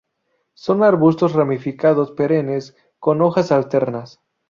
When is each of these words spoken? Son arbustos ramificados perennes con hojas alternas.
Son 0.55 0.81
arbustos 0.81 1.33
ramificados 1.33 2.09
perennes 2.11 2.75
con 2.97 3.21
hojas 3.21 3.51
alternas. 3.51 4.19